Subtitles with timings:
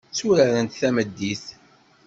[0.13, 1.45] Tturarent tameddit.